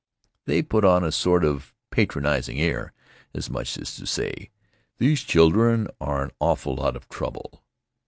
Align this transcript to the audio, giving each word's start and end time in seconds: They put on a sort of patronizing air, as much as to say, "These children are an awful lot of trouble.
They 0.45 0.63
put 0.63 0.83
on 0.83 1.03
a 1.03 1.11
sort 1.11 1.43
of 1.45 1.75
patronizing 1.91 2.59
air, 2.59 2.91
as 3.35 3.51
much 3.51 3.77
as 3.77 3.95
to 3.97 4.07
say, 4.07 4.49
"These 4.97 5.21
children 5.21 5.89
are 6.01 6.23
an 6.23 6.31
awful 6.39 6.73
lot 6.77 6.95
of 6.95 7.07
trouble. 7.07 7.63